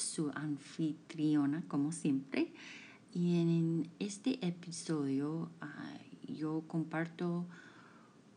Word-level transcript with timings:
su 0.00 0.30
anfitriona 0.34 1.62
como 1.68 1.92
siempre. 1.92 2.52
Y 3.12 3.40
en 3.40 3.88
este 3.98 4.44
episodio 4.46 5.50
ah, 5.60 5.98
yo 6.26 6.62
comparto 6.66 7.46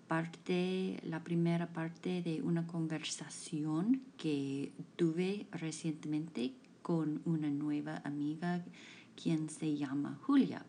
parte, 0.08 1.00
la 1.04 1.24
primera 1.24 1.74
parte 1.74 2.22
de 2.22 2.42
una 2.42 2.68
conversación 2.68 4.02
que 4.18 4.72
tuve 4.96 5.48
recientemente 5.52 6.54
con 6.82 7.22
una 7.26 7.50
nueva 7.50 8.02
amiga 8.04 8.64
quien 9.16 9.50
se 9.50 9.76
llama 9.76 10.20
Julia. 10.22 10.66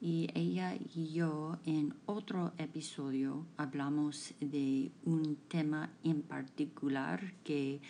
Y 0.00 0.28
ella 0.34 0.74
y 0.94 1.12
yo 1.12 1.58
en 1.64 1.94
otro 2.06 2.52
episodio 2.58 3.46
hablamos 3.56 4.34
de 4.40 4.90
un 5.04 5.36
tema 5.48 5.90
en 6.02 6.22
particular 6.22 7.32
que 7.42 7.80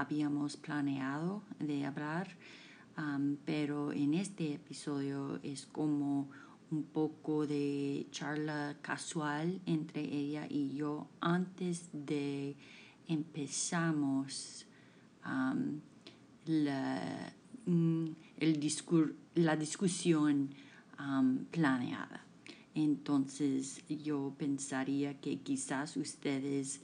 habíamos 0.00 0.56
planeado 0.56 1.42
de 1.58 1.84
hablar, 1.84 2.28
pero 3.44 3.92
en 3.92 4.14
este 4.14 4.54
episodio 4.54 5.38
es 5.42 5.66
como 5.66 6.28
un 6.70 6.82
poco 6.82 7.46
de 7.46 8.06
charla 8.10 8.76
casual 8.82 9.60
entre 9.66 10.02
ella 10.02 10.46
y 10.48 10.74
yo 10.74 11.08
antes 11.20 11.88
de 11.92 12.56
empezamos 13.06 14.66
la, 16.46 17.32
mm, 17.66 18.06
el 18.38 18.72
la 19.34 19.56
discusión 19.56 20.50
planeada. 21.50 22.24
Entonces 22.74 23.82
yo 23.88 24.34
pensaría 24.36 25.20
que 25.20 25.38
quizás 25.38 25.96
ustedes 25.96 26.80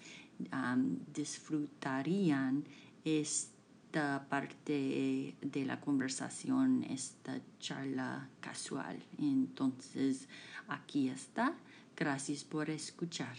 disfrutarían 1.15 2.65
esta 3.05 4.27
parte 4.29 5.35
de 5.41 5.65
la 5.65 5.81
conversación, 5.81 6.85
esta 6.85 7.41
charla 7.59 8.29
casual. 8.41 9.03
Entonces, 9.19 10.29
aquí 10.69 11.09
está. 11.09 11.55
Gracias 11.97 12.45
por 12.45 12.71
escuchar. 12.71 13.37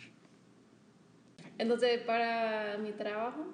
Entonces, 1.58 2.02
para 2.02 2.78
mi 2.78 2.91
trabajo, 2.91 3.45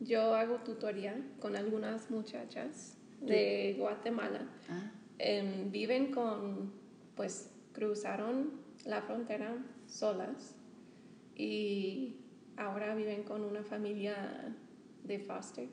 yo 0.00 0.34
hago 0.34 0.56
tutoría 0.58 1.16
con 1.40 1.56
algunas 1.56 2.10
muchachas 2.10 2.96
de 3.20 3.76
Guatemala. 3.78 4.46
Ah. 4.68 4.90
Em, 5.18 5.70
viven 5.70 6.10
con, 6.10 6.72
pues, 7.16 7.50
cruzaron 7.72 8.52
la 8.84 9.02
frontera 9.02 9.56
solas 9.86 10.54
y 11.36 12.16
ahora 12.56 12.94
viven 12.94 13.22
con 13.22 13.42
una 13.42 13.62
familia 13.62 14.54
de 15.04 15.18
foster. 15.18 15.68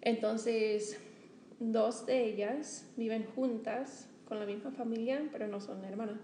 Entonces, 0.00 1.00
dos 1.58 2.06
de 2.06 2.24
ellas 2.24 2.90
viven 2.96 3.24
juntas 3.34 4.08
con 4.26 4.38
la 4.38 4.46
misma 4.46 4.70
familia, 4.70 5.28
pero 5.32 5.46
no 5.48 5.60
son 5.60 5.84
hermanas. 5.84 6.20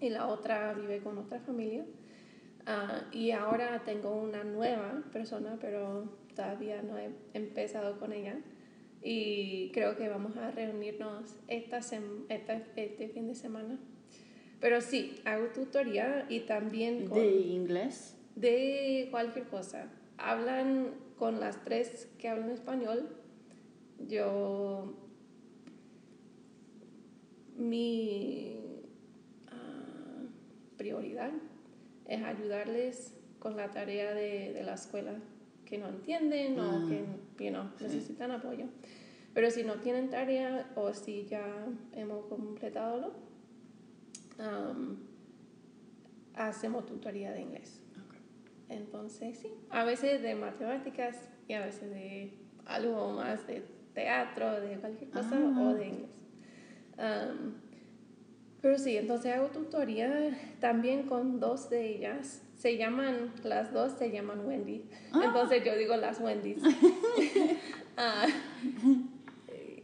Y 0.00 0.10
la 0.10 0.28
otra 0.28 0.72
vive 0.74 1.00
con 1.00 1.18
otra 1.18 1.40
familia. 1.40 1.84
Ah, 2.66 3.08
y 3.12 3.32
ahora 3.32 3.82
tengo 3.84 4.14
una 4.14 4.44
nueva 4.44 5.02
persona, 5.12 5.58
pero 5.60 6.08
todavía 6.34 6.82
no 6.82 6.96
he 6.98 7.10
empezado 7.34 7.98
con 7.98 8.12
ella. 8.12 8.38
Y 9.02 9.70
creo 9.72 9.96
que 9.96 10.08
vamos 10.08 10.36
a 10.36 10.52
reunirnos 10.52 11.34
esta, 11.48 11.78
esta 11.78 12.62
este 12.76 13.08
fin 13.08 13.26
de 13.26 13.34
semana. 13.34 13.78
Pero 14.60 14.80
sí, 14.80 15.20
hago 15.24 15.46
tutoría 15.48 16.26
y 16.28 16.40
también... 16.40 17.10
¿De 17.10 17.32
inglés? 17.32 18.16
De 18.36 19.08
cualquier 19.10 19.46
cosa 19.48 19.90
hablan 20.18 20.94
con 21.18 21.40
las 21.40 21.62
tres 21.64 22.08
que 22.18 22.28
hablan 22.28 22.50
español, 22.50 23.08
yo 24.08 24.94
mi 27.56 28.56
ah, 29.48 30.24
prioridad 30.76 31.32
es 32.06 32.22
ayudarles 32.22 33.14
con 33.38 33.56
la 33.56 33.70
tarea 33.70 34.14
de, 34.14 34.62
la 34.64 34.74
escuela 34.74 35.14
que 35.64 35.78
no 35.78 35.88
entienden 35.88 36.58
o 36.58 36.62
ah, 36.62 36.88
que 36.88 37.50
necesitan 37.80 38.30
apoyo. 38.30 38.66
Pero 39.34 39.50
si 39.50 39.64
no 39.64 39.76
tienen 39.76 40.10
tarea 40.10 40.70
o 40.76 40.92
si 40.92 41.24
ya 41.24 41.66
hemos 41.92 42.26
completado, 42.26 43.14
hacemos 46.34 46.86
tutoría 46.86 47.32
de 47.32 47.40
inglés. 47.40 47.80
Entonces, 48.72 49.38
sí, 49.38 49.52
a 49.70 49.84
veces 49.84 50.22
de 50.22 50.34
matemáticas 50.34 51.28
y 51.48 51.54
a 51.54 51.64
veces 51.64 51.90
de 51.90 52.32
algo 52.66 53.12
más 53.12 53.46
de 53.46 53.62
teatro, 53.94 54.60
de 54.60 54.76
cualquier 54.76 55.10
cosa 55.10 55.38
o 55.38 55.68
ah. 55.68 55.74
de 55.74 55.86
inglés. 55.86 56.22
pero 58.60 58.78
sí, 58.78 58.96
entonces 58.96 59.34
hago 59.34 59.48
tutoría 59.48 60.36
también 60.60 61.04
con 61.04 61.40
dos 61.40 61.68
de 61.70 61.96
ellas. 61.96 62.42
Se 62.56 62.76
llaman, 62.76 63.32
las 63.42 63.72
dos 63.72 63.92
se 63.98 64.10
llaman 64.10 64.46
Wendy. 64.46 64.84
Ah. 65.12 65.22
Entonces 65.24 65.64
yo 65.64 65.76
digo 65.76 65.96
las 65.96 66.20
Wendy's. 66.20 66.62
Ah, 67.94 68.26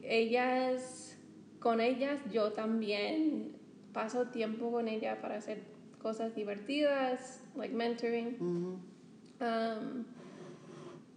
ellas, 0.02 1.18
con 1.60 1.82
ellas 1.82 2.18
yo 2.32 2.52
también 2.52 3.52
paso 3.92 4.28
tiempo 4.28 4.72
con 4.72 4.88
ella 4.88 5.20
para 5.20 5.36
hacer 5.36 5.60
cosas 6.00 6.34
divertidas, 6.34 7.42
like 7.58 7.74
mentoring. 7.74 8.38
Um, 8.40 10.04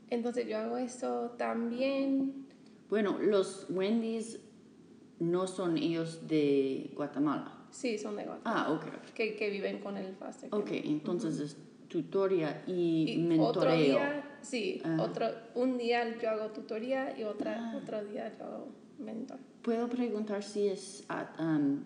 entonces 0.10 0.48
yo 0.48 0.58
hago 0.58 0.78
eso 0.78 1.32
también. 1.38 2.46
Bueno, 2.90 3.18
los 3.20 3.68
Wendy's 3.70 4.40
no 5.20 5.48
son 5.48 5.78
ellos 5.78 6.28
de 6.28 6.92
Guatemala. 6.96 7.66
Sí, 7.72 7.98
son 7.98 8.18
de 8.18 8.26
Guatemala. 8.26 8.66
Ah, 8.68 8.74
ok. 8.74 9.14
Que, 9.14 9.36
que 9.36 9.50
viven 9.50 9.80
con 9.80 9.96
el 9.96 10.14
foster 10.16 10.50
Ok, 10.52 10.72
entonces 10.72 11.40
es 11.40 11.58
tutoría 11.88 12.64
y, 12.68 13.18
mentoreo. 13.28 13.50
Otro 13.50 13.76
día, 13.76 14.38
sí, 14.42 14.82
ah. 14.84 14.98
otro, 15.02 15.28
un 15.56 15.78
día 15.78 16.18
yo 16.20 16.30
hago 16.30 16.48
tutoría 16.52 17.18
y 17.18 17.24
otra, 17.24 17.72
ah. 17.72 17.78
otro 17.82 18.04
día 18.06 18.34
yo 18.38 18.46
hago 18.46 18.68
mentor. 18.98 19.40
¿Puedo 19.62 19.88
preguntar 19.90 20.42
si 20.42 20.68
es, 20.68 21.06
um, 21.40 21.84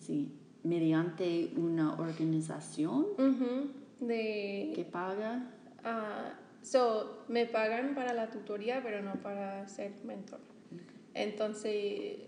sí, 0.00 0.30
mediante 0.66 1.52
una 1.56 1.94
organización 1.94 3.06
de, 4.00 4.72
que 4.74 4.84
paga. 4.84 5.50
Uh, 5.84 6.34
so, 6.62 7.24
me 7.28 7.46
pagan 7.46 7.94
para 7.94 8.12
la 8.12 8.28
tutoría, 8.30 8.82
pero 8.82 9.02
no 9.02 9.14
para 9.14 9.66
ser 9.68 9.92
mentor. 10.04 10.40
Entonces, 11.14 12.18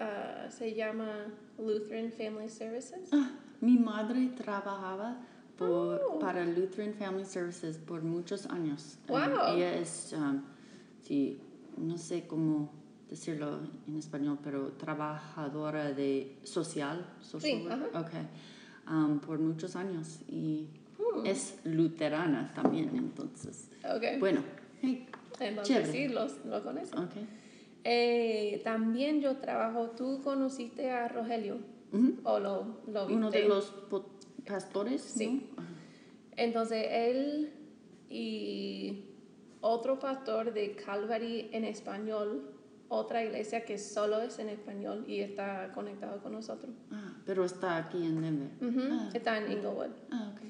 uh, 0.00 0.50
se 0.50 0.74
llama 0.74 1.26
Lutheran 1.58 2.12
Family 2.12 2.48
Services. 2.48 3.10
Ah, 3.12 3.32
mi 3.60 3.76
madre 3.76 4.28
trabajaba 4.36 5.18
por, 5.56 6.00
oh. 6.08 6.18
para 6.18 6.46
Lutheran 6.46 6.94
Family 6.94 7.24
Services 7.24 7.76
por 7.76 8.02
muchos 8.02 8.46
años. 8.46 8.98
Wow. 9.08 9.54
ella 9.54 9.74
es, 9.74 10.14
um, 10.16 10.42
sí, 11.02 11.38
no 11.76 11.98
sé 11.98 12.26
cómo 12.26 12.79
decirlo 13.10 13.58
en 13.88 13.96
español, 13.98 14.38
pero 14.42 14.68
trabajadora 14.72 15.92
de 15.92 16.36
social, 16.44 17.04
social 17.20 17.42
sí, 17.42 17.98
okay. 17.98 18.28
Um, 18.88 19.18
por 19.18 19.38
muchos 19.38 19.76
años 19.76 20.20
y 20.28 20.68
hmm. 20.98 21.26
es 21.26 21.58
luterana 21.64 22.52
también, 22.54 22.90
entonces. 22.94 23.68
Okay. 23.96 24.18
Bueno, 24.18 24.42
entonces 25.40 25.88
sí, 25.90 26.08
los, 26.08 26.44
lo 26.44 26.62
conoces. 26.62 26.92
Okay. 26.92 27.28
Eh, 27.82 28.60
también 28.62 29.20
yo 29.20 29.36
trabajo, 29.36 29.90
¿tú 29.90 30.20
conociste 30.22 30.90
a 30.90 31.08
Rogelio? 31.08 31.58
¿O 32.22 32.38
lo, 32.38 32.78
lo 32.86 33.06
viste? 33.06 33.14
Uno 33.14 33.30
de 33.30 33.48
los 33.48 33.74
pastores. 34.46 35.02
Sí. 35.02 35.50
Entonces 36.36 36.86
él 36.88 37.52
y 38.08 39.04
otro 39.60 39.98
pastor 39.98 40.52
de 40.52 40.76
Calvary 40.76 41.48
en 41.52 41.64
español 41.64 42.59
otra 42.92 43.24
iglesia 43.24 43.64
que 43.64 43.78
solo 43.78 44.20
es 44.20 44.38
en 44.40 44.48
español 44.50 45.04
y 45.06 45.20
está 45.20 45.70
conectado 45.72 46.20
con 46.22 46.32
nosotros. 46.32 46.72
Ah, 46.90 47.14
pero 47.24 47.44
está 47.44 47.76
aquí 47.78 48.04
en 48.04 48.20
Denver. 48.20 48.50
Ah. 48.92 49.10
Está 49.14 49.38
en 49.38 49.52
Inglewood. 49.52 49.90
Ah, 50.10 50.32
ok. 50.34 50.40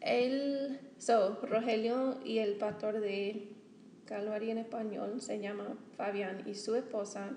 Él, 0.00 0.80
so, 0.98 1.38
Rogelio 1.42 2.18
y 2.24 2.38
el 2.38 2.56
pastor 2.56 3.00
de 3.00 3.52
Calvary 4.04 4.50
en 4.50 4.58
español, 4.58 5.20
se 5.20 5.38
llama 5.40 5.76
Fabián 5.96 6.42
y 6.46 6.54
su 6.54 6.74
esposa, 6.74 7.30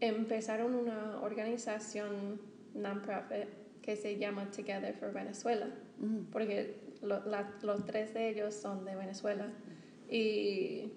empezaron 0.00 0.74
una 0.74 1.20
organización 1.22 2.40
non-profit 2.74 3.48
que 3.80 3.96
se 3.96 4.18
llama 4.18 4.50
Together 4.50 4.94
for 4.94 5.12
Venezuela, 5.12 5.66
Mm. 5.98 6.30
porque 6.32 6.76
lo- 7.02 7.24
la- 7.26 7.52
los 7.62 7.84
tres 7.86 8.12
de 8.14 8.30
ellos 8.30 8.54
son 8.54 8.84
de 8.84 8.96
Venezuela 8.96 9.46
y 10.10 10.90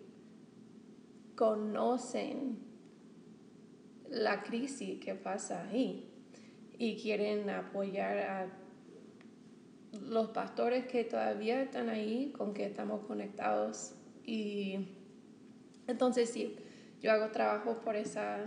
conocen 1.38 2.58
la 4.10 4.42
crisis 4.42 5.00
que 5.00 5.14
pasa 5.14 5.68
ahí 5.70 6.10
y 6.78 6.98
quieren 6.98 7.50
apoyar 7.50 8.18
a 8.18 8.48
los 10.02 10.30
pastores 10.30 10.88
que 10.88 11.04
todavía 11.04 11.62
están 11.62 11.90
ahí, 11.90 12.34
con 12.36 12.54
que 12.54 12.66
estamos 12.66 13.06
conectados 13.06 13.94
y 14.26 14.88
entonces 15.86 16.30
sí, 16.32 16.58
yo 17.02 17.12
hago 17.12 17.32
trabajo 17.32 17.82
por 17.82 17.96
esa, 17.96 18.46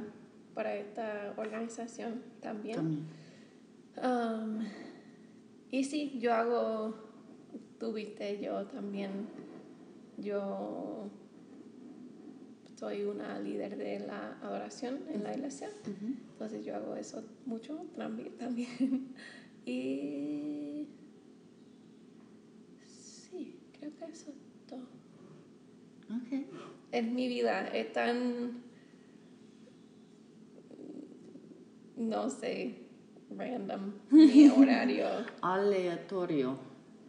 para 0.52 0.74
esta 0.74 1.32
organización 1.36 2.22
también. 2.40 2.76
También. 2.76 3.20
Um, 4.02 4.64
y 5.70 5.84
sí, 5.84 6.18
yo 6.18 6.34
hago, 6.34 6.94
tuviste 7.78 8.40
yo 8.40 8.66
también, 8.66 9.28
yo 10.18 11.08
soy 12.80 13.02
una 13.04 13.38
líder 13.38 13.76
de 13.76 14.00
la 14.00 14.38
adoración 14.40 15.00
en 15.12 15.22
la 15.22 15.34
iglesia, 15.34 15.68
entonces 16.32 16.64
yo 16.64 16.74
hago 16.76 16.96
eso 16.96 17.22
mucho 17.44 17.78
también. 17.96 18.32
Y 19.66 20.88
sí, 22.86 23.60
creo 23.78 23.94
que 23.98 24.04
eso 24.06 24.30
es 24.30 24.66
todo. 24.66 24.80
Ok. 26.10 26.46
En 26.92 27.14
mi 27.14 27.28
vida 27.28 27.68
es 27.68 27.92
tan, 27.92 28.62
no 31.98 32.30
sé, 32.30 32.74
random, 33.36 33.92
mi 34.10 34.48
horario 34.56 35.06
Aleatorio. 35.42 36.58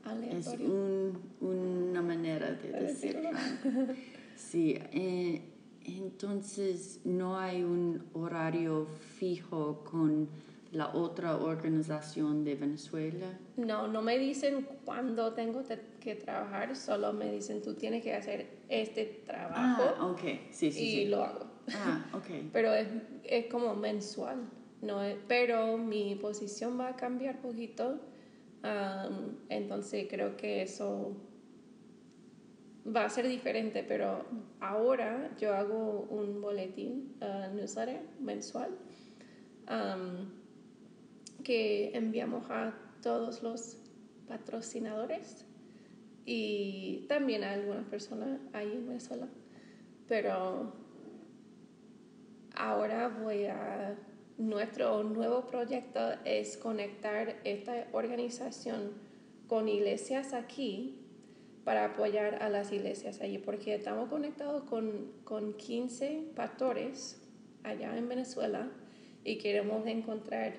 Es 0.04 0.12
aleatorio. 0.12 0.68
un- 0.68 1.22
una 1.40 2.02
manera 2.02 2.52
de 2.52 2.70
de 2.72 2.82
decirlo. 2.82 3.30
decirlo. 3.32 3.94
Sí, 4.36 4.76
eh, 4.92 5.42
entonces 5.86 7.00
no 7.04 7.38
hay 7.38 7.63
un 7.63 8.04
horario 8.13 8.86
fijo 9.18 9.83
con 9.83 10.30
la 10.72 10.94
otra 10.95 11.36
organización 11.38 12.44
de 12.45 12.56
Venezuela. 12.56 13.38
No, 13.57 13.88
no 13.88 14.01
me 14.01 14.18
dicen 14.18 14.66
cuándo 14.86 15.33
tengo 15.33 15.62
te- 15.63 15.81
que 16.00 16.16
trabajar, 16.16 16.75
solo 16.78 17.12
me 17.12 17.31
dicen 17.31 17.62
tú 17.62 17.74
tienes 17.75 18.04
que 18.04 18.13
hacer 18.13 18.48
este 18.69 19.06
trabajo 19.25 19.83
Ah, 19.98 20.07
ok, 20.07 20.22
sí, 20.51 20.72
sí, 20.72 20.80
y 20.83 20.92
sí. 20.92 21.06
lo 21.06 21.24
hago. 21.24 21.45
Ah, 21.74 22.06
ok. 22.13 22.51
Pero 22.54 22.74
es, 22.74 22.88
es 23.25 23.48
como 23.48 23.75
mensual, 23.75 24.38
no 24.81 25.04
es- 25.04 25.18
pero 25.27 25.77
mi 25.77 26.16
posición 26.16 26.80
va 26.80 26.89
a 26.89 26.95
cambiar 26.95 27.42
poquito, 27.42 28.00
am, 28.63 29.38
entonces 29.50 30.07
creo 30.10 30.38
que 30.38 30.62
eso 30.62 31.18
va 32.86 33.06
a 33.06 33.10
ser 33.10 33.28
diferente, 33.28 33.83
pero 33.88 34.25
ahora 34.60 35.30
yo 35.39 35.54
hago 35.54 36.07
un 36.10 36.42
boletín, 36.42 37.16
uh, 37.22 37.54
newsletter 37.54 38.01
mensual, 38.19 38.78
que 41.44 41.92
enviamos 41.94 42.50
a 42.50 42.74
todos 43.01 43.42
los 43.42 43.78
patrocinadores 44.28 45.45
y 46.25 47.06
también 47.07 47.44
a 47.44 47.54
algunas 47.54 47.86
personas 47.86 48.39
ahí 48.54 48.72
en 48.74 48.88
Venezuela. 48.88 49.27
Pero 50.07 50.74
ahora 52.56 53.07
voy 53.07 53.45
a... 53.45 53.98
Nuestro 54.38 55.04
nuevo 55.04 55.45
proyecto 55.45 56.00
es 56.25 56.57
conectar 56.57 57.36
esta 57.44 57.86
organización 57.92 58.94
con 59.48 59.69
iglesias 59.69 60.34
aquí 60.34 61.00
para 61.63 61.86
apoyar 61.86 62.42
a 62.42 62.50
las 62.50 62.72
iglesias 62.72 63.22
allí, 63.22 63.38
porque 63.38 63.75
estamos 63.75 64.10
conectados 64.10 64.63
con, 64.63 65.12
con 65.24 65.54
15 65.54 66.31
pastores 66.36 67.22
allá 67.63 67.96
en 67.98 68.08
Venezuela 68.08 68.69
y 69.24 69.38
queremos 69.38 69.86
encontrar 69.86 70.54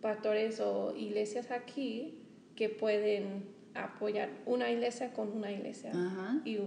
pastores 0.00 0.60
o 0.60 0.94
iglesias 0.96 1.50
aquí 1.50 2.18
que 2.56 2.68
pueden 2.68 3.44
apoyar 3.74 4.30
una 4.46 4.70
iglesia 4.70 5.12
con 5.12 5.32
una 5.32 5.52
iglesia. 5.52 5.92
Ajá. 5.94 6.40
Y. 6.44 6.58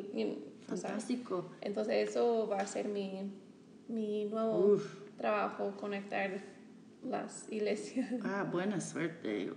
Fantástico. 0.68 1.52
Entonces 1.60 2.10
eso 2.10 2.48
va 2.48 2.60
a 2.60 2.66
ser 2.66 2.88
mi, 2.88 3.32
mi 3.90 4.26
nuevo 4.26 4.74
Uf. 4.74 4.96
trabajo, 5.18 5.76
conectar 5.78 6.42
las 7.04 7.52
iglesias. 7.52 8.10
Ah, 8.24 8.48
buena 8.50 8.80
suerte. 8.80 9.52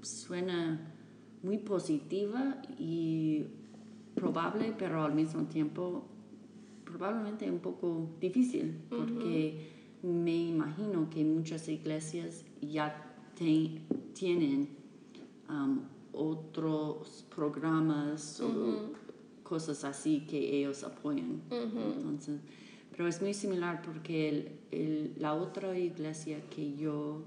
Suena 0.00 0.94
muy 1.42 1.58
positiva 1.58 2.60
y 2.78 3.44
probable, 4.14 4.74
pero 4.78 5.02
al 5.04 5.14
mismo 5.14 5.42
tiempo 5.44 6.04
probablemente 6.84 7.50
un 7.50 7.58
poco 7.60 8.08
difícil, 8.20 8.76
porque 8.88 9.68
me 10.02 10.36
imagino 10.48 11.08
que 11.10 11.24
muchas 11.24 11.68
iglesias 11.68 12.44
ya 12.62 13.14
te- 13.36 13.80
tienen 14.14 14.68
am, 15.48 15.82
otros 16.12 17.24
programas 17.34 18.40
o 18.40 18.46
cosas 19.44 19.84
así 19.84 20.26
que 20.28 20.58
ellos 20.58 20.82
apoyan. 20.84 21.40
Entonces, 21.96 22.40
pero 22.90 23.06
es 23.06 23.22
muy 23.22 23.32
similar 23.34 23.80
porque 23.82 24.28
el- 24.28 24.48
el- 24.72 25.12
la 25.18 25.34
otra 25.34 25.78
iglesia 25.78 26.40
que 26.50 26.74
yo 26.76 27.22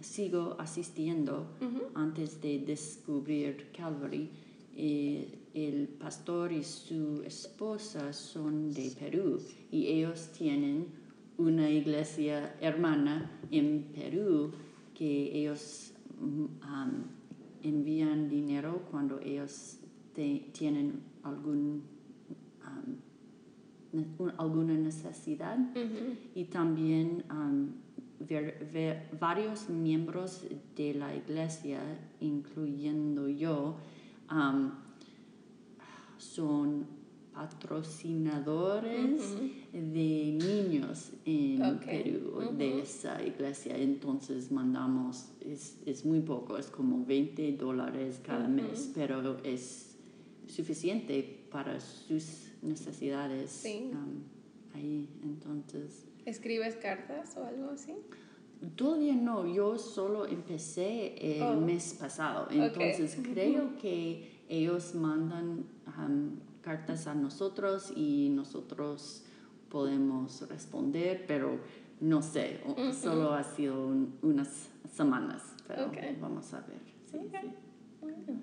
sigo 0.00 0.56
asistiendo 0.58 1.46
antes 1.94 2.40
de 2.40 2.58
descubrir 2.60 3.68
Calvary, 3.76 4.30
eh, 4.76 5.38
el 5.54 5.88
pastor 5.88 6.52
y 6.52 6.62
su 6.62 7.22
esposa 7.24 8.12
son 8.12 8.72
de 8.72 8.90
Perú 8.98 9.40
y 9.72 9.86
ellos 9.88 10.30
tienen 10.36 10.86
una 11.36 11.68
iglesia 11.70 12.54
hermana 12.60 13.30
en 13.50 13.84
Perú 13.94 14.52
que 14.94 15.36
ellos 15.44 15.92
am, 16.62 17.04
envían 17.62 18.28
dinero 18.28 18.82
cuando 18.90 19.20
ellos 19.20 19.78
te- 20.14 20.50
tienen 20.52 21.00
algún 21.22 21.82
ne- 23.92 24.06
un- 24.18 24.32
alguna 24.38 24.74
necesidad. 24.74 25.58
Y 26.34 26.44
también 26.44 27.24
um, 27.30 27.68
ver- 28.20 28.68
ver- 28.72 29.08
varios 29.18 29.68
miembros 29.68 30.44
de 30.76 30.94
la 30.94 31.14
iglesia, 31.14 31.80
incluyendo 32.20 33.28
yo, 33.28 33.76
um, 34.30 34.70
son 36.18 36.86
patrocinadores 37.32 39.20
de 39.72 40.38
niños 40.42 41.12
en 41.24 41.78
Perú 41.78 42.40
de 42.56 42.80
esa 42.82 43.22
iglesia. 43.24 43.76
Entonces 43.76 44.50
mandamos, 44.50 45.28
es, 45.40 45.78
es 45.86 46.04
muy 46.04 46.20
poco, 46.20 46.58
es 46.58 46.66
como 46.66 47.04
20 47.04 47.52
dólares 47.52 48.20
cada 48.24 48.48
mes, 48.48 48.90
pero 48.94 49.38
es 49.44 49.96
suficiente 50.48 51.46
para 51.50 51.78
sus 51.78 52.48
necesidades 52.62 53.50
Sí. 53.52 53.90
um, 53.92 54.76
ahí. 54.76 55.08
Entonces, 55.22 56.06
¿Escribes 56.28 56.76
cartas 56.76 57.34
o 57.38 57.44
algo 57.44 57.70
así? 57.70 57.94
todavía 58.76 59.14
no, 59.14 59.46
yo 59.46 59.78
solo 59.78 60.26
empecé 60.26 61.40
el 61.40 61.56
Oh. 61.56 61.60
mes 61.60 61.94
pasado, 61.94 62.48
entonces 62.50 63.16
creo 63.22 63.78
que 63.78 64.42
ellos 64.48 64.94
mandan 64.96 65.64
um, 65.96 66.38
cartas 66.60 67.06
a 67.06 67.14
nosotros 67.14 67.92
y 67.96 68.28
nosotros 68.30 69.24
podemos 69.70 70.46
responder, 70.48 71.24
pero 71.26 71.60
no 72.00 72.20
sé, 72.20 72.60
solo 73.00 73.32
ha 73.32 73.42
sido 73.44 73.86
un- 73.86 74.18
unas 74.22 74.68
semanas, 74.92 75.42
pero 75.66 75.90
vamos 76.20 76.52
a 76.52 76.60
ver. 76.60 76.80
Sí, 77.10 77.16
Ok. 77.16 77.40
sí. 77.40 77.50
Bueno. 78.02 78.40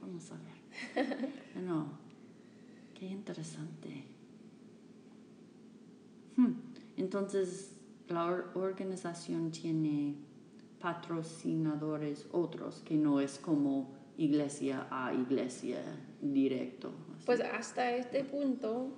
Vamos 0.00 0.30
a 0.30 0.34
ver. 0.34 1.28
No, 1.66 1.86
qué 2.94 3.06
interesante. 3.06 4.04
Hmm, 6.36 6.52
Entonces, 6.96 7.72
la 8.08 8.26
or- 8.26 8.50
organización 8.54 9.50
tiene 9.50 10.16
patrocinadores 10.80 12.26
otros, 12.32 12.82
que 12.84 12.94
no 12.96 13.20
es 13.20 13.38
como 13.38 13.90
iglesia 14.18 14.86
a 14.90 15.12
iglesia 15.14 15.80
directo. 16.20 16.92
así. 17.16 17.22
Pues 17.26 17.40
hasta 17.40 17.94
este 17.96 18.24
punto 18.24 18.88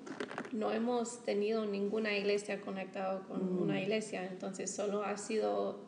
no 0.52 0.70
hemos 0.72 1.22
tenido 1.24 1.64
ninguna 1.66 2.16
iglesia 2.16 2.60
conectada 2.60 3.20
con 3.20 3.58
una 3.58 3.80
iglesia, 3.80 4.26
entonces 4.26 4.70
solo 4.74 5.02
ha 5.04 5.16
sido 5.16 5.78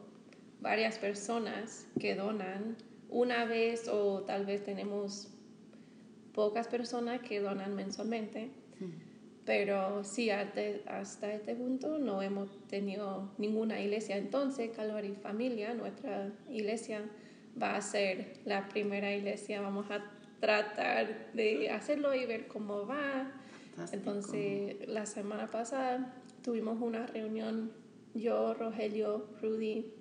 varias 0.61 0.99
personas 0.99 1.87
que 1.99 2.15
donan 2.15 2.77
una 3.09 3.45
vez 3.45 3.89
o 3.89 4.21
tal 4.23 4.47
vez 4.47 4.65
tenemos 4.65 5.29
pocas 6.35 6.67
personas 6.69 7.21
que 7.23 7.41
donan 7.41 7.75
mensualmente. 7.75 8.51
Pero 9.47 10.03
sí, 10.03 10.29
hasta, 10.29 11.33
este 11.33 11.55
punto 11.55 11.99
no 11.99 12.21
hemos 12.21 12.51
tenido 12.67 13.31
ninguna 13.39 13.81
iglesia. 13.81 14.17
Entonces, 14.17 14.71
Calvary 14.75 15.15
Familia, 15.15 15.73
nuestra 15.73 16.33
iglesia, 16.51 17.09
va 17.61 17.77
a 17.77 17.81
ser 17.81 18.41
la 18.45 18.69
primera 18.69 19.15
iglesia. 19.15 19.61
Vamos 19.61 19.89
a 19.91 20.03
tratar 20.41 21.33
de 21.33 21.71
hacerlo 21.71 22.13
y 22.13 22.27
ver 22.27 22.49
cómo 22.49 22.87
va. 22.87 23.31
Entonces, 23.93 24.89
la 24.89 25.07
semana 25.07 25.49
pasada 25.49 26.13
tuvimos 26.43 26.81
una 26.81 27.07
reunión, 27.07 27.71
yo, 28.15 28.53
Rogelio, 28.55 29.29
Rudy, 29.41 29.93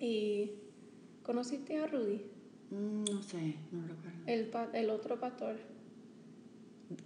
y 0.00 0.52
¿conociste 1.22 1.76
a 1.78 1.86
Rudy? 1.86 2.22
Mm, 2.70 3.04
no 3.04 3.22
sé, 3.22 3.56
no 3.70 3.86
recuerdo. 3.86 4.18
El, 4.26 4.50
el 4.72 4.90
otro 4.90 5.20
pastor. 5.20 5.75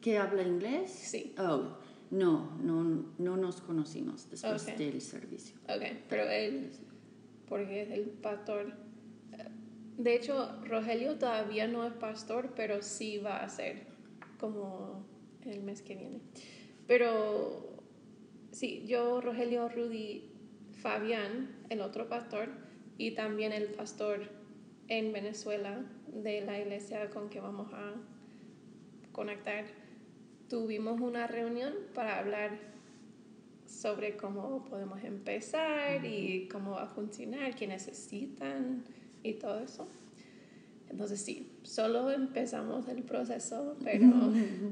¿Que 0.00 0.18
habla 0.18 0.42
inglés? 0.42 0.90
Sí. 0.90 1.34
Oh, 1.38 1.76
no, 2.10 2.56
no, 2.62 3.04
no 3.18 3.36
nos 3.36 3.60
conocimos 3.60 4.28
después 4.30 4.66
del 4.76 5.00
servicio. 5.00 5.56
Ok, 5.68 5.84
pero 6.08 6.24
él, 6.24 6.70
porque 7.48 7.82
es 7.82 7.90
el 7.90 8.10
pastor. 8.10 8.74
De 9.96 10.14
hecho, 10.14 10.60
Rogelio 10.64 11.18
todavía 11.18 11.66
no 11.66 11.86
es 11.86 11.92
pastor, 11.92 12.52
pero 12.56 12.82
sí 12.82 13.18
va 13.18 13.38
a 13.38 13.48
ser 13.48 13.86
como 14.38 15.04
el 15.44 15.62
mes 15.62 15.82
que 15.82 15.94
viene. 15.94 16.20
Pero 16.86 17.82
sí, 18.50 18.84
yo, 18.86 19.20
Rogelio, 19.20 19.68
Rudy, 19.68 20.30
Fabián, 20.72 21.64
el 21.68 21.80
otro 21.82 22.08
pastor, 22.08 22.48
y 22.98 23.12
también 23.12 23.52
el 23.52 23.66
pastor 23.66 24.30
en 24.88 25.12
Venezuela 25.12 25.84
de 26.08 26.40
la 26.40 26.58
iglesia 26.58 27.10
con 27.10 27.28
que 27.28 27.40
vamos 27.40 27.72
a 27.72 27.94
conectar, 29.12 29.64
tuvimos 30.48 31.00
una 31.00 31.26
reunión 31.26 31.72
para 31.94 32.18
hablar 32.18 32.50
sobre 33.66 34.16
cómo 34.16 34.64
podemos 34.64 35.02
empezar 35.04 36.04
y 36.04 36.48
cómo 36.48 36.72
va 36.72 36.84
a 36.84 36.86
funcionar, 36.88 37.54
qué 37.54 37.66
necesitan 37.66 38.82
y 39.22 39.34
todo 39.34 39.60
eso. 39.60 39.86
Entonces 40.90 41.20
sí, 41.20 41.52
solo 41.62 42.10
empezamos 42.10 42.88
el 42.88 43.02
proceso, 43.04 43.76
pero 43.84 44.06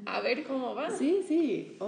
a 0.04 0.20
ver 0.20 0.44
cómo 0.44 0.74
va. 0.74 0.90
Sí, 0.90 1.20
sí, 1.26 1.78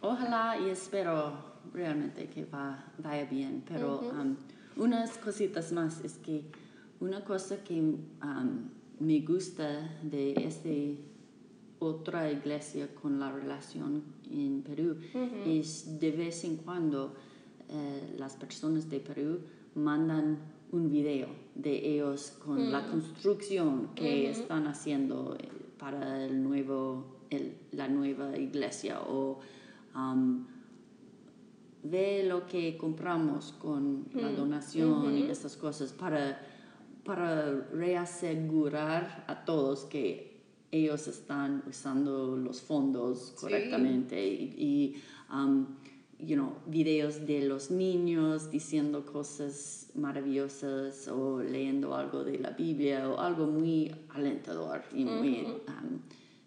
ojalá 0.00 0.56
y 0.64 0.70
espero 0.70 1.52
realmente 1.74 2.26
que 2.28 2.44
va, 2.44 2.84
vaya 2.98 3.24
bien, 3.24 3.64
pero 3.68 4.00
um, 4.00 4.36
unas 4.76 5.18
cositas 5.18 5.72
más 5.72 6.00
es 6.04 6.14
que 6.18 6.44
una 7.00 7.24
cosa 7.24 7.62
que 7.64 7.80
um, 7.80 7.98
me 9.00 9.20
gusta 9.20 9.90
de 10.02 10.32
esta 10.34 10.68
otra 11.82 12.30
iglesia 12.30 12.94
con 12.94 13.18
la 13.18 13.32
relación 13.32 14.02
en 14.30 14.62
Perú 14.62 14.96
es 15.44 15.98
de 15.98 16.12
vez 16.12 16.44
en 16.44 16.56
cuando 16.56 17.14
eh, 17.68 18.14
las 18.18 18.36
personas 18.36 18.88
de 18.88 19.00
Perú 19.00 19.40
mandan 19.74 20.38
un 20.70 20.90
video 20.90 21.28
de 21.54 21.94
ellos 21.94 22.38
con 22.44 22.70
la 22.70 22.82
mm. 22.82 22.90
construcción 22.90 23.88
que 23.94 24.30
están 24.30 24.66
haciendo 24.68 25.36
eh, 25.38 25.48
para 25.78 26.24
el 26.24 26.42
nuevo, 26.42 27.18
la 27.72 27.88
nueva 27.88 28.36
iglesia 28.38 29.00
o 29.02 29.40
um, 29.94 30.46
ve 31.82 32.24
lo 32.28 32.46
que 32.46 32.76
compramos 32.78 33.52
con 33.58 34.06
la 34.14 34.30
mm. 34.30 34.36
donación 34.36 35.16
y 35.16 35.22
estas 35.24 35.56
cosas 35.56 35.92
para, 35.92 36.40
para 37.04 37.50
reasegurar 37.72 39.24
a 39.26 39.44
todos 39.44 39.84
que 39.86 40.31
ellos 40.72 41.06
están 41.06 41.62
usando 41.68 42.34
los 42.36 42.62
fondos 42.62 43.34
correctamente 43.38 44.26
y, 44.26 44.96
um, 45.30 45.66
you 46.18 46.34
know, 46.34 46.54
videos 46.66 47.26
de 47.26 47.42
los 47.42 47.70
niños 47.70 48.50
diciendo 48.50 49.04
cosas 49.04 49.90
maravillosas 49.94 51.08
o 51.08 51.42
leyendo 51.42 51.94
algo 51.94 52.24
de 52.24 52.38
la 52.38 52.50
Biblia 52.50 53.06
o 53.06 53.20
algo 53.20 53.46
muy 53.46 53.94
alentador 54.08 54.82
y 54.94 55.04
muy 55.04 55.44
um, 55.44 56.00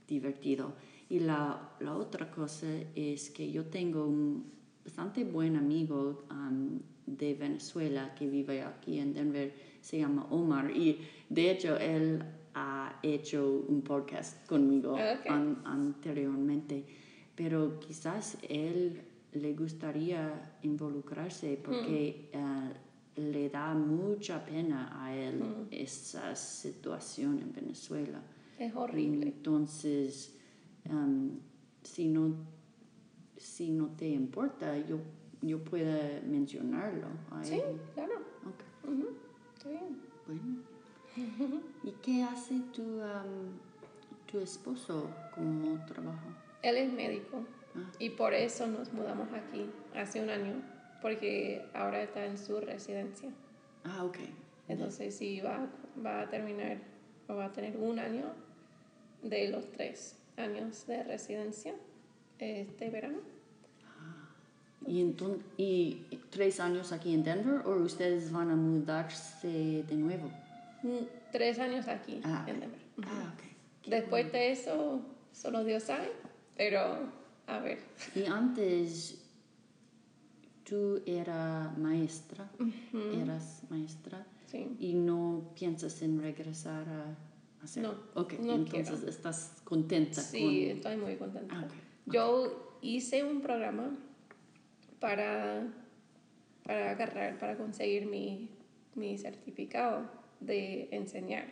divertido. 0.07 0.73
Y 1.07 1.19
la, 1.19 1.75
la, 1.79 1.95
otra 1.95 2.31
cosa 2.31 2.67
es 2.95 3.29
que 3.29 3.51
yo 3.51 3.65
tengo 3.65 4.07
un 4.07 4.51
bastante 4.83 5.23
buen 5.23 5.55
amigo 5.55 6.25
um, 6.31 6.79
de 7.05 7.35
Venezuela 7.35 8.15
que 8.15 8.27
vive 8.27 8.63
aquí 8.63 8.97
en 8.97 9.13
Denver, 9.13 9.53
se 9.81 9.99
llama 9.99 10.25
Omar, 10.31 10.71
y 10.75 10.99
de 11.29 11.51
hecho 11.51 11.77
él 11.77 12.23
ha 12.55 12.99
hecho 13.03 13.65
un 13.67 13.81
podcast 13.81 14.47
conmigo 14.47 14.97
anteriormente, 15.65 16.85
pero 17.35 17.79
quizás 17.79 18.37
él 18.47 19.01
le 19.33 19.53
gustaría 19.53 20.57
involucrarse 20.63 21.59
porque 21.63 22.29
eh, 22.31 22.73
le 23.17 23.49
da 23.49 23.73
mucha 23.73 24.43
pena 24.45 25.03
a 25.03 25.15
él 25.15 25.39
hmm. 25.39 25.67
esa 25.69 26.35
situación 26.35 27.39
en 27.39 27.53
Venezuela. 27.53 28.21
Es 28.57 28.73
horrible. 28.73 29.27
Entonces, 29.27 30.33
um, 30.89 31.31
si 31.83 32.07
no 32.07 32.55
si 33.37 33.69
no 33.69 33.87
te 33.89 34.07
importa, 34.07 34.77
yo, 34.77 34.97
yo 35.41 35.63
puedo 35.63 36.21
mencionarlo. 36.27 37.07
sí, 37.43 37.61
claro. 37.93 38.13
Está 39.55 39.69
bien. 39.69 40.01
Bueno. 40.25 40.74
¿Y 41.15 41.91
qué 42.01 42.23
hace 42.23 42.59
tu, 42.73 42.99
tu 44.29 44.39
esposo 44.39 45.09
como 45.33 45.83
trabajo? 45.85 46.27
Él 46.61 46.77
es 46.77 46.91
médico 46.91 47.45
ah. 47.75 47.91
y 47.99 48.09
por 48.09 48.33
eso 48.33 48.67
nos 48.67 48.91
mudamos 48.91 49.27
aquí 49.33 49.69
hace 49.95 50.21
un 50.21 50.29
año, 50.29 50.61
porque 51.01 51.65
ahora 51.73 52.03
está 52.03 52.25
en 52.25 52.37
su 52.37 52.59
residencia. 52.59 53.29
Ah, 53.83 54.03
ok. 54.03 54.17
Entonces 54.67 55.15
sí, 55.15 55.39
va, 55.41 55.69
va 56.03 56.21
a 56.21 56.29
terminar, 56.29 56.79
o 57.27 57.35
va 57.35 57.45
a 57.45 57.53
tener 57.53 57.77
un 57.77 57.99
año 57.99 58.25
de 59.21 59.49
los 59.49 59.71
tres 59.71 60.17
años 60.37 60.85
de 60.87 61.03
residencia 61.03 61.75
este 62.39 62.89
verano. 62.89 63.19
¿Y, 64.85 65.01
entonces, 65.01 65.43
¿Y 65.57 66.05
tres 66.29 66.59
años 66.59 66.91
aquí 66.91 67.13
en 67.13 67.23
Denver 67.23 67.65
o 67.65 67.75
ustedes 67.77 68.31
van 68.31 68.51
a 68.51 68.55
mudarse 68.55 69.83
de 69.87 69.95
nuevo? 69.95 70.29
Tres 71.31 71.59
años 71.59 71.87
aquí 71.87 72.21
ah, 72.23 72.45
en 72.47 72.59
Denver. 72.59 72.79
Ah, 73.03 73.33
Después 73.85 74.31
de 74.31 74.51
eso, 74.51 75.01
solo 75.31 75.63
Dios 75.63 75.83
sabe, 75.83 76.09
pero 76.55 76.97
a 77.47 77.59
ver. 77.59 77.79
Y 78.15 78.25
antes, 78.25 79.21
tú 80.63 81.01
eras 81.05 81.77
maestra, 81.77 82.49
eras 83.21 83.63
maestra, 83.69 84.25
sí. 84.47 84.75
y 84.79 84.93
no 84.93 85.51
piensas 85.55 86.01
en 86.01 86.19
regresar 86.19 86.87
a 86.89 87.63
hacer. 87.63 87.83
No, 87.83 87.95
okay. 88.15 88.39
no 88.39 88.53
entonces 88.53 89.03
estás 89.03 89.61
contenta. 89.63 90.21
Sí, 90.21 90.69
estoy 90.69 90.97
muy 90.97 91.15
contenta. 91.17 91.55
Ah, 91.55 91.67
Yo 92.07 92.77
hice 92.81 93.23
un 93.23 93.41
programa 93.41 93.95
para, 94.99 95.67
para 96.63 96.91
agarrar, 96.91 97.37
para 97.37 97.55
conseguir 97.57 98.07
mi, 98.07 98.49
mi 98.95 99.17
certificado 99.19 100.24
de 100.39 100.87
enseñar. 100.91 101.47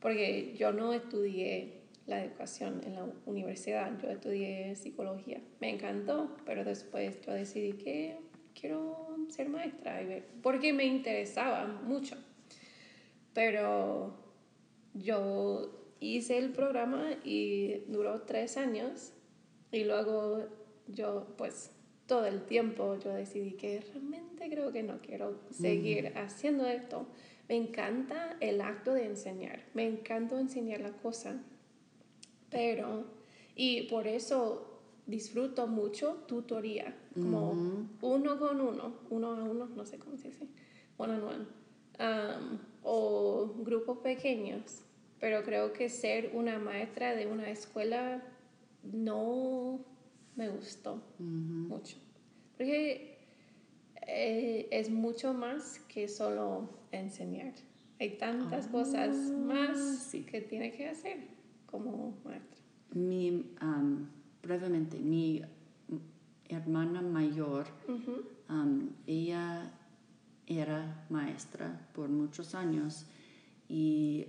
Porque 0.00 0.54
yo 0.56 0.72
no 0.72 0.92
estudié 0.92 1.80
la 2.06 2.24
educación 2.24 2.80
en 2.84 2.94
la 2.94 3.06
universidad, 3.26 3.98
yo 4.00 4.10
estudié 4.10 4.74
psicología. 4.74 5.40
Me 5.60 5.70
encantó, 5.70 6.36
pero 6.44 6.64
después 6.64 7.20
yo 7.24 7.32
decidí 7.32 7.74
que 7.74 8.18
quiero 8.58 9.16
ser 9.28 9.48
maestra, 9.48 10.00
porque 10.42 10.72
me 10.72 10.84
interesaba 10.84 11.66
mucho. 11.66 12.16
Pero 13.32 14.14
yo 14.94 15.94
hice 16.00 16.38
el 16.38 16.50
programa 16.50 17.12
y 17.24 17.84
duró 17.88 18.22
tres 18.22 18.56
años 18.56 19.12
y 19.70 19.84
luego 19.84 20.48
yo 20.88 21.26
pues 21.36 21.70
todo 22.06 22.26
el 22.26 22.42
tiempo 22.42 22.98
yo 22.98 23.12
decidí 23.14 23.52
que 23.52 23.80
realmente 23.80 24.48
creo 24.50 24.72
que 24.72 24.82
no 24.82 24.98
quiero 25.00 25.38
seguir 25.50 26.12
haciendo 26.16 26.66
esto. 26.66 27.06
Me 27.50 27.56
encanta 27.56 28.36
el 28.38 28.60
acto 28.60 28.94
de 28.94 29.06
enseñar, 29.06 29.58
me 29.74 29.84
encanta 29.84 30.38
enseñar 30.38 30.82
la 30.82 30.92
cosa, 30.92 31.42
pero, 32.48 33.06
y 33.56 33.88
por 33.88 34.06
eso 34.06 34.80
disfruto 35.04 35.66
mucho 35.66 36.22
tutoría, 36.28 36.96
como 37.12 37.88
uno 38.02 38.38
con 38.38 38.60
uno, 38.60 38.92
uno 39.10 39.32
a 39.32 39.42
uno, 39.42 39.66
no 39.66 39.84
sé 39.84 39.98
cómo 39.98 40.16
se 40.16 40.28
dice, 40.28 40.46
one 40.96 41.14
on 41.14 41.22
one, 41.24 41.46
um, 41.98 42.58
o 42.84 43.52
grupos 43.64 43.98
pequeños, 43.98 44.84
pero 45.18 45.42
creo 45.42 45.72
que 45.72 45.88
ser 45.88 46.30
una 46.32 46.60
maestra 46.60 47.16
de 47.16 47.26
una 47.26 47.50
escuela 47.50 48.22
no 48.84 49.80
me 50.36 50.48
gustó 50.50 51.02
mucho. 51.18 51.96
Porque 52.56 53.09
eh, 54.12 54.68
es 54.70 54.90
mucho 54.90 55.32
más 55.32 55.78
que 55.88 56.08
solo 56.08 56.68
enseñar. 56.90 57.54
Hay 58.00 58.16
tantas 58.16 58.66
ah, 58.66 58.70
cosas 58.70 59.16
más 59.16 60.10
que 60.30 60.40
tiene 60.40 60.72
que 60.72 60.88
hacer, 60.88 61.18
como 61.66 62.18
maestra? 62.24 62.60
Mi, 62.92 63.54
um, 63.62 64.06
brevemente, 64.42 64.98
mi 64.98 65.42
hermana 66.48 67.02
mayor, 67.02 67.66
um, 68.48 68.88
ella 69.06 69.72
era 70.46 71.06
maestra 71.08 71.88
por 71.94 72.08
muchos 72.08 72.54
años 72.54 73.06
y 73.68 74.26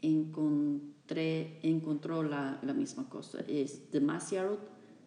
encontré, 0.00 1.58
encontró 1.62 2.22
la, 2.22 2.60
la 2.62 2.72
misma 2.74 3.08
cosa. 3.08 3.40
Es 3.48 3.90
demasiado, 3.90 4.58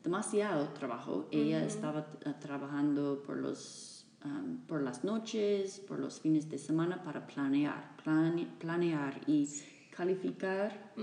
demasiado 0.04 0.70
trabajo. 0.70 1.28
Ella 1.32 1.64
estaba 1.66 2.08
eh, 2.26 2.34
trabajando 2.40 3.22
por, 3.26 3.38
los, 3.38 4.06
um, 4.26 4.58
por 4.68 4.82
las 4.82 5.04
noches, 5.04 5.80
por 5.80 6.00
los 6.00 6.20
fines 6.20 6.50
de 6.50 6.58
semana 6.58 7.04
para 7.04 7.26
planear, 7.28 7.96
plane- 8.04 8.48
planear 8.60 9.20
y 9.28 9.48
calificar 9.92 10.94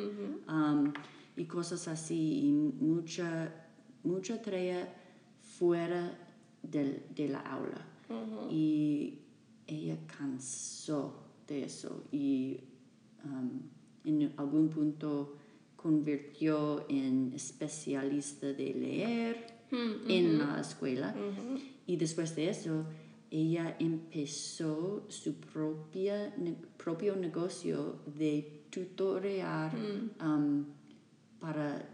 um, 0.49 0.93
y 1.37 1.45
cosas 1.45 1.87
así, 1.89 2.47
y 2.47 2.53
mucha, 2.53 3.53
mucha 4.05 4.41
tarea 4.41 4.89
fuera 5.59 6.17
del, 6.63 7.05
de 7.15 7.29
la 7.29 7.41
aula. 7.41 7.85
Y 8.51 9.19
ella 9.67 9.99
cansó 10.07 11.25
de 11.47 11.65
eso 11.65 12.05
y 12.13 12.61
um, 13.25 13.61
en 14.05 14.33
algún 14.37 14.69
punto 14.69 15.37
convirtió 15.91 16.85
en 16.89 17.33
especialista 17.35 18.47
de 18.53 18.75
leer 18.75 19.57
Mm, 19.69 20.09
en 20.09 20.39
la 20.39 20.61
escuela 20.61 21.13
ujú. 21.13 21.59
y 21.89 21.97
después 21.97 22.37
de 22.37 22.51
eso 22.51 22.85
ella 23.33 23.75
empezó 23.81 25.05
su 25.09 25.35
propia, 25.53 26.33
ne- 26.39 26.55
propio 26.77 27.17
negocio 27.17 27.97
de 28.17 28.63
tutorear 28.71 29.73
um, 30.23 30.65
para 31.41 31.85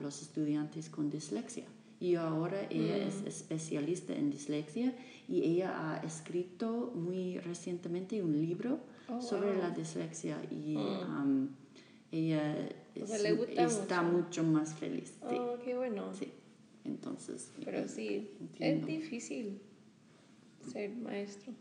los 0.00 0.22
estudiantes 0.22 0.88
con 0.88 1.10
dislexia. 1.10 1.64
Y 1.98 2.14
ahora 2.14 2.68
ella 2.70 2.96
es 3.08 3.16
especialista 3.26 4.14
en 4.14 4.30
dislexia 4.30 4.94
y 5.28 5.42
ella 5.42 5.68
ha 5.76 5.96
escrito 6.06 6.92
muy 6.94 7.38
recientemente 7.38 8.22
un 8.22 8.34
libro 8.40 8.78
Oh, 9.10 9.20
sobre 9.22 9.52
wow. 9.52 9.58
la 9.62 9.70
dislexia 9.70 10.36
y 10.52 10.76
um, 10.76 11.48
ella 12.10 12.68
O 13.02 13.06
sea, 13.06 13.16
es- 13.16 13.22
le 13.22 13.32
gusta 13.32 13.62
está 13.64 14.02
mucho. 14.02 14.42
más 14.44 14.74
feliz. 14.74 15.08
Sí, 15.28 15.36
Oh, 15.38 15.58
qué 15.64 15.76
bueno. 15.76 16.12
sí. 16.14 16.32
Entonces, 16.84 17.52
Pero 17.64 17.86
sí, 17.86 18.30
Entiendo. 18.40 18.86
es 18.86 19.00
difícil 19.00 19.60
ser 20.72 20.90
maestro. 20.96 21.52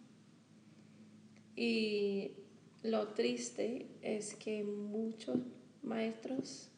Y 1.56 2.32
lo 2.84 3.10
triste 3.10 3.88
es 4.02 4.36
que 4.36 4.64
muchos 4.64 5.38
maestros 5.84 6.70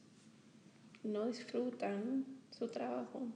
no 1.03 1.27
disfrutan 1.27 2.25
su 2.51 2.67
trabajo, 2.67 3.27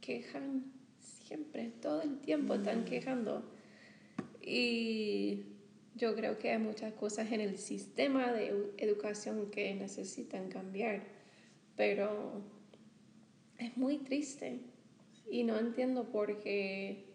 quejan 0.00 0.72
siempre, 1.00 1.72
todo 1.82 2.02
el 2.02 2.18
tiempo 2.20 2.54
están 2.54 2.84
quejando. 2.84 3.42
Y 4.40 5.42
yo 5.96 6.14
creo 6.14 6.38
que 6.38 6.50
hay 6.50 6.58
muchas 6.58 6.92
cosas 6.94 7.32
en 7.32 7.40
el 7.40 7.58
sistema 7.58 8.32
de 8.32 8.52
edu- 8.52 8.72
educación 8.76 9.50
que 9.50 9.74
necesitan 9.74 10.48
cambiar, 10.48 11.02
pero 11.74 12.42
es 13.58 13.76
muy 13.76 13.98
triste 13.98 14.60
y 15.30 15.42
no 15.44 15.58
entiendo 15.58 16.04
por 16.04 16.38
qué 16.40 17.06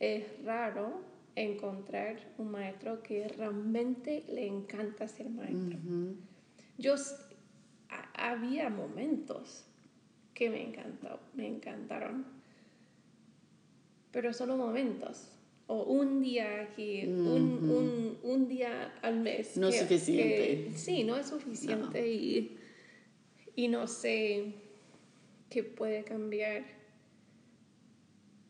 es 0.00 0.24
raro 0.44 1.00
encontrar 1.34 2.18
un 2.38 2.50
maestro 2.52 3.02
que 3.02 3.28
realmente 3.28 4.24
le 4.28 4.46
encanta 4.46 5.06
ser 5.08 5.28
maestro. 5.30 5.78
Yo 6.78 6.94
había 8.14 8.70
momentos 8.70 9.64
que 10.34 10.50
me 10.50 10.62
encantó, 10.68 11.20
me 11.34 11.46
encantaron, 11.46 12.24
pero 14.10 14.32
solo 14.32 14.56
momentos. 14.56 15.32
O 15.70 15.82
un 15.84 16.20
día 16.22 16.62
aquí, 16.62 17.04
un, 17.06 17.68
un, 17.70 18.18
un 18.22 18.48
día 18.48 18.94
al 19.02 19.20
mes. 19.20 19.56
No 19.58 19.68
es 19.68 19.78
suficiente. 19.80 20.70
que- 20.70 20.78
sí, 20.78 21.04
no 21.04 21.16
es 21.16 21.26
suficiente 21.26 22.10
Y, 22.10 22.56
y 23.54 23.68
no 23.68 23.86
sé 23.86 24.54
qué 25.50 25.62
puede 25.62 26.04
cambiar, 26.04 26.64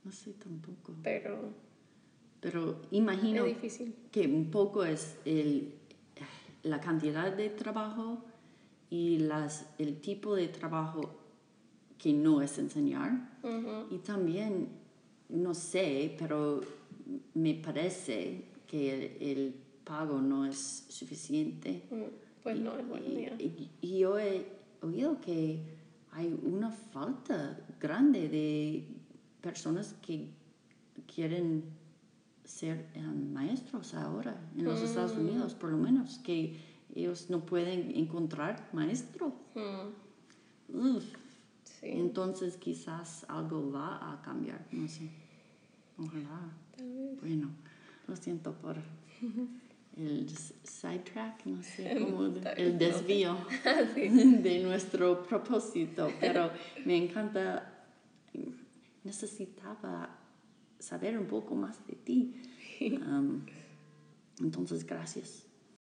No 0.04 0.12
sé 0.12 0.33
tampoco. 0.35 0.94
pero 1.02 1.50
Pero 2.40 2.81
imagino 2.92 3.44
es 3.44 3.54
difícil. 3.57 3.94
que 4.12 4.26
un 4.26 4.50
poco 4.50 4.85
es 4.85 5.16
el, 5.24 5.72
la 6.62 6.81
cantidad 6.81 7.33
de 7.37 7.50
trabajo 7.50 8.24
y 8.90 9.18
las, 9.18 9.66
el 9.78 10.00
tipo 10.00 10.35
de 10.37 10.48
trabajo 10.48 11.14
que 11.98 12.12
no 12.12 12.40
es 12.42 12.59
enseñar. 12.59 13.11
Y 13.90 13.98
también, 13.98 14.68
no 15.28 15.52
sé, 15.52 16.14
pero 16.18 16.61
me 17.35 17.55
parece 17.55 18.44
que 18.66 19.16
el, 19.16 19.23
el 19.38 19.55
pago 19.85 20.21
no 20.21 20.44
es 20.47 20.87
suficiente. 20.88 21.83
Mm, 21.90 22.42
Pues 22.42 22.59
no 22.61 22.77
es 22.79 22.87
buena 22.88 23.07
Y, 23.07 23.12
idea. 23.12 23.37
y- 23.38 23.71
y 23.81 23.99
yo 23.99 24.18
he 24.18 24.47
oído 24.83 25.21
que 25.21 25.61
hay 26.12 26.38
una 26.42 26.71
falta 26.71 27.59
grande 27.81 28.29
de 28.29 28.87
personas 29.40 29.94
que 30.03 30.29
quieren 31.14 31.64
ser 32.44 32.90
eh, 32.94 33.01
maestros 33.03 33.92
ahora 33.94 34.35
en 34.57 34.64
los 34.64 34.81
Estados 34.81 35.14
Mm. 35.16 35.21
Unidos, 35.21 35.55
por 35.55 35.71
lo 35.71 35.77
menos, 35.79 36.18
que 36.18 36.57
ellos 36.94 37.29
no 37.29 37.44
pueden 37.44 37.94
encontrar 37.97 38.68
maestros. 38.73 39.33
Mm, 39.55 40.99
sí, 41.64 41.87
Entonces 41.90 42.57
quizás 42.57 43.25
algo 43.29 43.71
va 43.71 44.12
a 44.12 44.23
cambiar, 44.23 44.66
no 44.73 44.88
sé. 44.88 45.11
Ojalá. 45.99 46.53
Bueno, 47.21 47.51
lo 48.07 48.17
siento 48.17 48.53
por 48.53 48.77
el 49.97 50.29
sidetrack, 50.62 51.47
no 51.47 51.62
sé 51.62 51.99
cómo, 51.99 52.27
el 52.57 52.79
desvío 52.79 53.37
de 53.95 54.61
nuestro 54.62 55.23
propósito, 55.25 56.12
pero 56.21 56.51
me 56.85 56.97
encanta, 56.97 57.85
necesitaba 59.03 60.17
saber 60.79 61.19
un 61.19 61.27
poco 61.27 61.55
más 61.55 61.85
de 61.87 61.95
ti. 61.95 62.35
Um, 62.81 63.43
entonces, 64.41 64.87
gracias. 64.87 65.47